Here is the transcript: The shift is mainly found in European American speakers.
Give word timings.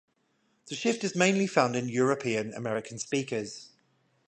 The 0.65 0.73
shift 0.73 1.03
is 1.03 1.15
mainly 1.15 1.45
found 1.45 1.75
in 1.75 1.87
European 1.87 2.55
American 2.55 2.97
speakers. 2.97 3.69